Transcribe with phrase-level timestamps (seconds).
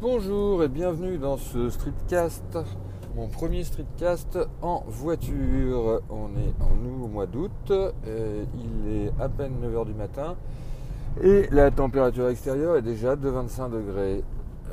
[0.00, 2.56] Bonjour et bienvenue dans ce streetcast,
[3.14, 6.00] mon premier streetcast en voiture.
[6.08, 10.36] On est en août au mois d'août, il est à peine 9h du matin
[11.22, 14.24] et la température extérieure est déjà de 25 degrés.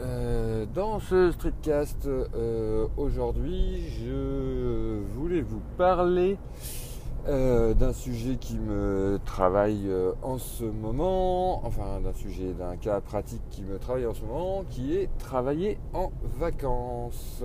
[0.02, 6.38] Euh, dans ce streetcast euh, aujourd'hui, je voulais vous parler
[7.28, 13.02] euh, d'un sujet qui me travaille euh, en ce moment, enfin d'un sujet, d'un cas
[13.02, 17.44] pratique qui me travaille en ce moment, qui est travailler en vacances.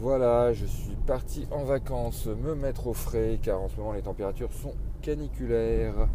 [0.00, 4.02] Voilà, je suis parti en vacances me mettre au frais car en ce moment les
[4.02, 6.08] températures sont caniculaires.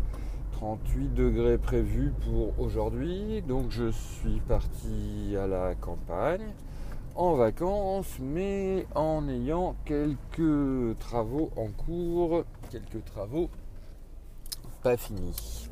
[0.51, 6.53] 38 degrés prévus pour aujourd'hui, donc je suis parti à la campagne
[7.15, 13.49] en vacances, mais en ayant quelques travaux en cours, quelques travaux
[14.83, 15.69] pas finis.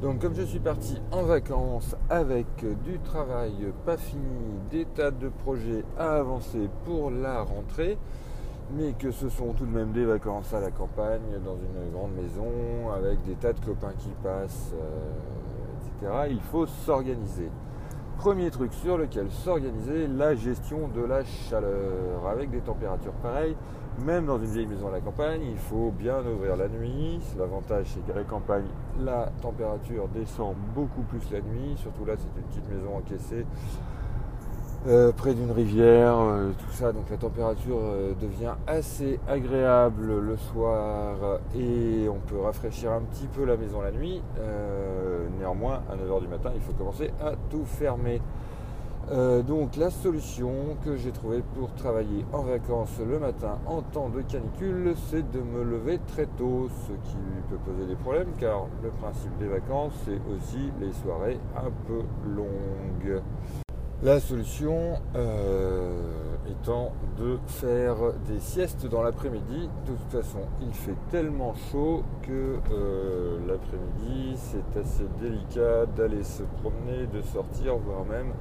[0.00, 2.46] Donc comme je suis parti en vacances avec
[2.84, 4.22] du travail pas fini,
[4.70, 7.98] des tas de projets à avancer pour la rentrée,
[8.76, 12.12] mais que ce sont tout de même des vacances à la campagne, dans une grande
[12.12, 17.50] maison, avec des tas de copains qui passent, euh, etc., il faut s'organiser.
[18.18, 22.26] Premier truc sur lequel s'organiser, la gestion de la chaleur.
[22.28, 23.54] Avec des températures pareilles,
[24.04, 27.20] même dans une vieille maison à la campagne, il faut bien ouvrir la nuit.
[27.38, 28.64] L'avantage, c'est qu'à la campagne,
[29.00, 31.76] la température descend beaucoup plus la nuit.
[31.76, 33.46] Surtout là, c'est une petite maison encaissée
[34.88, 36.92] euh, près d'une rivière, euh, tout ça.
[36.92, 43.26] Donc la température euh, devient assez agréable le soir et on peut rafraîchir un petit
[43.26, 44.22] peu la maison la nuit.
[45.38, 48.22] néanmoins, à 9h du matin, il faut commencer à tout fermer.
[49.46, 50.52] donc la solution
[50.84, 55.40] que j'ai trouvée pour travailler en vacances le matin en temps de canicule, c'est de
[55.40, 57.18] me lever très tôt, ce qui
[57.50, 62.02] peut poser des problèmes car le principe des vacances, c'est aussi les soirées un peu
[62.26, 63.22] longues.
[64.00, 65.90] La solution euh,
[66.48, 67.96] étant de faire
[68.28, 69.68] des siestes dans l'après-midi.
[69.88, 76.44] De toute façon, il fait tellement chaud que euh, l'après-midi, c'est assez délicat d'aller se
[76.62, 78.34] promener, de sortir, voire même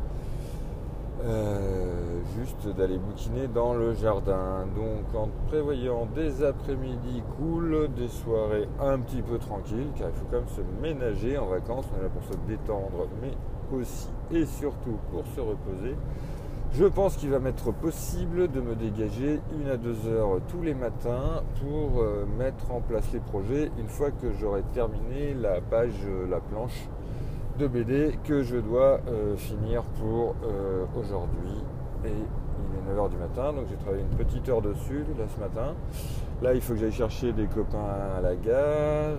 [1.26, 4.68] euh, juste d'aller bouquiner dans le jardin.
[4.76, 10.26] Donc en prévoyant des après-midi cool, des soirées un petit peu tranquilles, car il faut
[10.30, 13.32] quand même se ménager en vacances, on est là pour se détendre, mais
[13.74, 15.96] aussi et surtout pour se reposer,
[16.74, 20.74] je pense qu'il va m'être possible de me dégager une à deux heures tous les
[20.74, 25.94] matins pour euh, mettre en place les projets une fois que j'aurai terminé la page,
[26.06, 26.88] euh, la planche
[27.58, 30.36] de BD que je dois euh, finir pour
[30.96, 31.64] aujourd'hui.
[32.06, 35.40] Et il est 9h du matin, donc j'ai travaillé une petite heure dessus là ce
[35.40, 35.74] matin.
[36.44, 37.84] Là, il faut que j'aille chercher des copains
[38.16, 39.18] à la gare.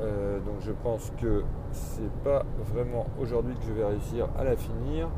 [0.00, 1.42] Euh, donc je pense que
[1.72, 5.08] c'est pas vraiment aujourd'hui que je vais réussir à la finir.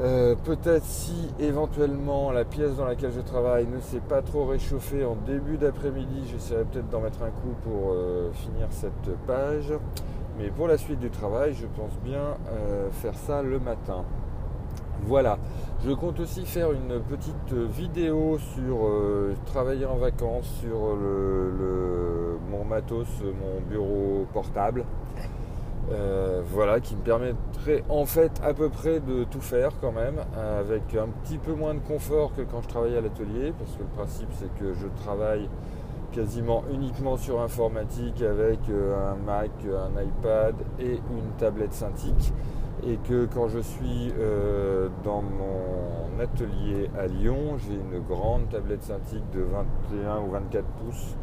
[0.00, 5.04] Euh, peut-être si éventuellement la pièce dans laquelle je travaille ne s'est pas trop réchauffée
[5.04, 9.72] en début d'après-midi, j'essaierai peut-être d'en mettre un coup pour euh, finir cette page.
[10.36, 12.36] Mais pour la suite du travail, je pense bien
[12.90, 14.04] faire ça le matin.
[15.06, 15.38] Voilà.
[15.84, 20.78] Je compte aussi faire une petite vidéo sur euh, travailler en vacances, sur
[22.50, 24.84] mon matos, mon bureau portable.
[25.92, 30.16] Euh, voilà, qui me permettrait en fait à peu près de tout faire quand même,
[30.34, 33.82] avec un petit peu moins de confort que quand je travaillais à l'atelier, parce que
[33.82, 35.46] le principe c'est que je travaille
[36.14, 42.32] quasiment uniquement sur informatique avec euh, un Mac, un iPad et une tablette Cintiq
[42.82, 48.82] et que quand je suis euh, dans mon atelier à Lyon, j'ai une grande tablette
[48.82, 49.42] Cintiq de
[49.92, 51.16] 21 ou 24 pouces,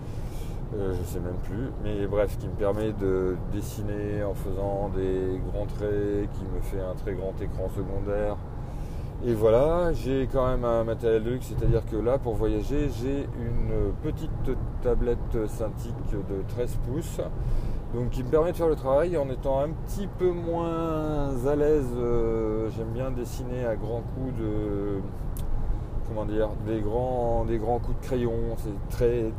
[0.75, 4.89] euh, je ne sais même plus, mais bref, qui me permet de dessiner en faisant
[4.95, 8.37] des grands traits, qui me fait un très grand écran secondaire.
[9.23, 13.27] Et voilà, j'ai quand même un matériel de luxe, c'est-à-dire que là, pour voyager, j'ai
[13.39, 14.31] une petite
[14.81, 17.21] tablette Cintiq de 13 pouces
[17.93, 21.55] donc qui me permet de faire le travail en étant un petit peu moins à
[21.55, 21.89] l'aise.
[21.97, 25.01] Euh, j'aime bien dessiner à grands coups de
[26.07, 28.33] comment dire des grands des grands coups de crayon.
[28.57, 29.31] C'est très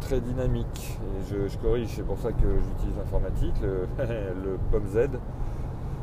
[0.00, 0.98] très dynamique.
[1.02, 3.86] Et je, corrige, c'est pour ça que j'utilise l'informatique, le,
[4.72, 5.10] le Z.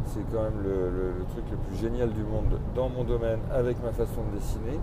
[0.06, 3.92] C'est quand même le truc le plus génial du monde dans mon domaine avec ma
[3.92, 4.80] façon de dessiner.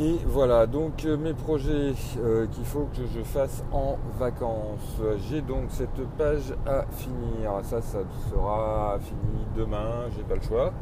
[0.00, 1.92] Et voilà, donc euh, mes projets
[2.22, 5.00] euh, qu'il faut que je fasse en vacances.
[5.28, 7.50] J'ai donc cette page à finir.
[7.64, 7.98] Ça, ça
[8.30, 10.72] sera fini demain, j'ai pas le choix.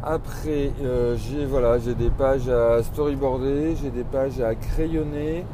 [0.00, 5.44] Après, euh, j'ai voilà, des pages à storyboarder, j'ai des pages à crayonner,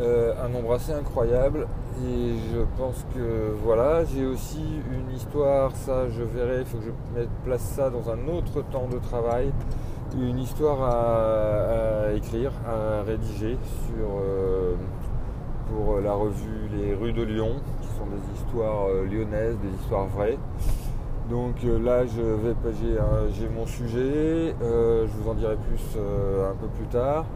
[0.00, 1.66] un nombre assez incroyable.
[2.06, 4.62] Et je pense que voilà, j'ai aussi
[4.92, 8.62] une histoire, ça je verrai, il faut que je mette place ça dans un autre
[8.70, 9.50] temps de travail,
[10.16, 14.74] une histoire à, écrire, à rédiger sur, euh,
[15.70, 20.06] pour la revue Les rues de Lyon, qui sont des histoires euh, lyonnaises, des histoires
[20.06, 20.38] vraies.
[21.30, 22.54] Donc euh, là, je vais,
[23.32, 27.26] j'ai mon sujet, je vous en dirai plus un peu plus tard.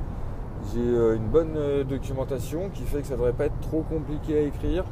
[0.72, 4.42] J'ai une bonne documentation qui fait que ça ne devrait pas être trop compliqué à
[4.42, 4.84] écrire.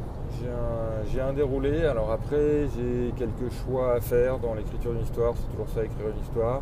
[1.12, 5.50] J'ai un, déroulé, alors après j'ai quelques choix à faire dans l'écriture d'une histoire, c'est
[5.50, 6.61] toujours ça écrire une histoire.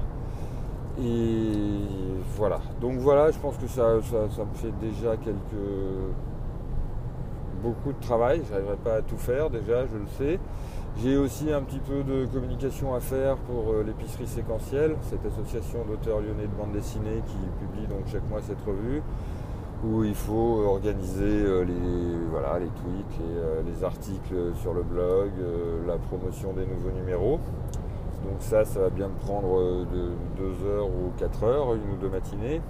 [1.01, 1.85] Et
[2.37, 2.61] voilà.
[2.81, 5.37] Donc voilà, je pense que ça, ça, me fait déjà quelques
[7.63, 8.43] beaucoup de travail.
[8.47, 10.41] Je n'arriverai pas à tout faire déjà, je le sais.
[11.01, 15.85] J'ai aussi un petit peu de communication à faire pour euh, l'épicerie séquentielle, cette association
[15.85, 19.01] d'auteurs lyonnais de bande dessinée qui publie donc chaque mois cette revue,
[19.85, 23.21] où il faut organiser euh, les, voilà, les tweets,
[23.65, 25.31] les, euh, articles sur le blog,
[25.87, 27.39] la promotion des nouveaux numéros.
[28.25, 31.97] Donc ça, ça va bien me prendre de 2 heures ou 4 heures, une ou
[32.01, 32.61] deux matinées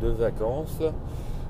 [0.00, 0.82] de vacances.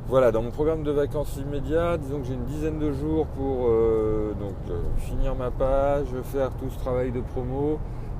[0.09, 3.69] Voilà, dans mon programme de vacances immédiat, disons que j'ai une dizaine de jours pour
[3.69, 7.79] euh, donc, euh, finir ma page, faire tout ce travail de promo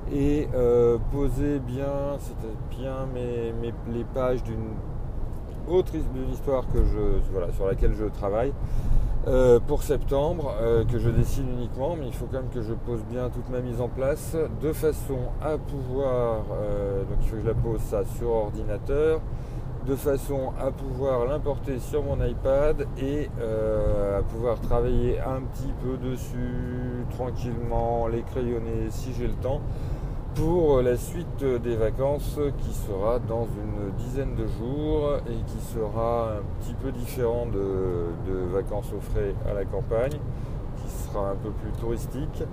[0.09, 2.17] et euh, poser bien,
[2.69, 4.69] bien les pages d'une
[5.67, 5.91] autre
[6.31, 8.53] histoire que je, sur laquelle je travaille
[9.67, 10.53] pour septembre,
[10.91, 13.59] que je dessine uniquement, mais il faut quand même que je pose bien toute ma
[13.59, 16.37] mise en place de façon à pouvoir,
[17.09, 19.21] donc il faut que je la pose ça sur ordinateur,
[19.85, 25.73] de façon à pouvoir l'importer sur mon iPad et euh, à pouvoir travailler un petit
[25.83, 29.61] peu dessus tranquillement, les crayonner si j'ai le temps
[30.35, 36.33] pour la suite des vacances qui sera dans une dizaine de jours et qui sera
[36.33, 40.19] un petit peu différent de, vacances au frais à la campagne,
[40.77, 42.43] qui sera un peu plus touristique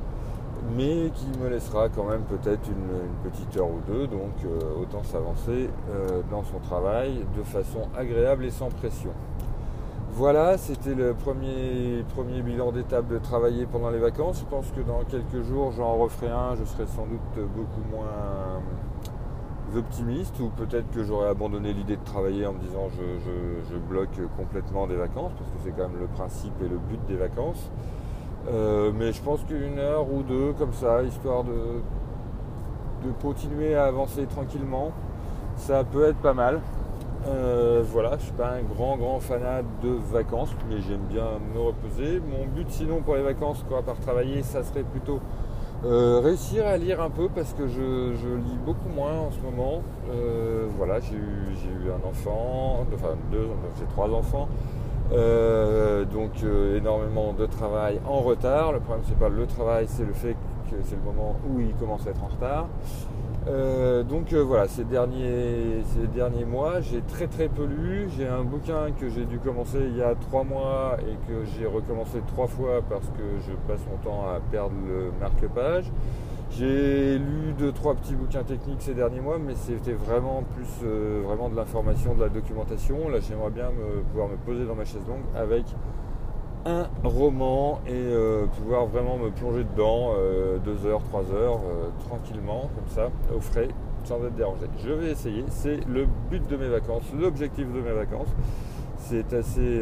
[0.77, 5.05] mais qui me laissera quand même peut-être une, petite heure ou deux, donc euh, autant
[5.05, 9.11] s'avancer euh, dans son travail de façon agréable et sans pression.
[10.19, 12.03] Voilà, c'était le premier,
[12.43, 14.41] bilan d'étape de travailler pendant les vacances.
[14.41, 18.61] Je pense que dans quelques jours j'en referai un, je serai sans doute beaucoup moins
[19.76, 24.88] optimiste ou peut-être que j'aurais abandonné l'idée de travailler en me disant je bloque complètement
[24.88, 27.71] des vacances parce que c'est quand même le principe et le but des vacances.
[28.50, 31.81] Euh, mais je pense qu'une heure ou deux comme ça, histoire de
[33.23, 34.91] continuer à avancer tranquillement,
[35.55, 36.61] ça peut être pas mal.
[37.26, 41.61] Euh, voilà, je suis pas un grand grand fanat de vacances, mais j'aime bien me
[41.61, 42.20] reposer.
[42.20, 45.20] Mon but sinon pour les vacances, quoi, à part travailler, ça serait plutôt
[45.85, 49.82] euh, réussir à lire un peu parce que je, lis beaucoup moins en ce moment.
[50.76, 53.49] voilà, j'ai eu, un enfant, enfin deux,
[53.79, 54.49] j'ai trois enfants.
[55.11, 58.73] Euh, donc euh, énormément de travail en retard.
[58.73, 60.37] Le problème c'est pas le travail, c'est le fait
[60.71, 62.67] que c'est le moment où il commence à être en retard.
[63.49, 68.09] Euh, donc voilà, ces derniers, ces derniers mois, j'ai très très peu lu.
[68.17, 71.67] J'ai un bouquin que j'ai dû commencer il y a trois mois et que j'ai
[71.67, 75.91] recommencé trois fois parce que je passe mon temps à perdre le marque-page.
[76.50, 81.23] J'ai lu deux trois petits bouquins techniques ces derniers mois, mais c'était vraiment plus euh,
[81.25, 83.09] vraiment de l'information, de la documentation.
[83.09, 83.71] Là, j'aimerais bien
[84.11, 85.65] pouvoir me poser dans ma chaise longue avec
[86.69, 91.61] un roman et euh, pouvoir vraiment me plonger dedans euh, deux heures, trois heures,
[92.06, 93.69] tranquillement, comme ça, au frais,
[94.04, 94.66] sans être dérangé.
[94.85, 95.45] Je vais essayer.
[95.49, 98.28] C'est le but de mes vacances, l'objectif de mes vacances.
[98.97, 99.81] C'est assez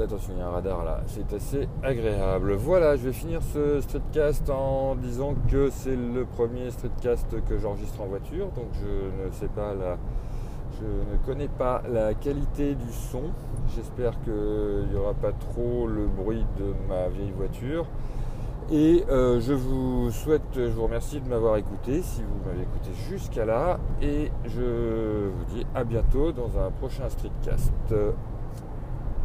[0.00, 2.54] attention, il y a un radar là, c'est assez agréable.
[2.54, 8.00] Voilà, je vais finir ce streetcast en disant que c'est le premier streetcast que j'enregistre
[8.00, 9.98] en voiture, donc je ne sais pas la,
[10.82, 13.22] je ne connais pas la qualité du son.
[13.74, 17.86] J'espère qu'il n'y aura pas trop le bruit de ma vieille voiture.
[18.70, 22.90] Et euh, je vous souhaite, je vous remercie de m'avoir écouté, si vous m'avez écouté
[23.08, 23.78] jusqu'à là.
[24.00, 27.72] Et je vous dis à bientôt dans un prochain streetcast.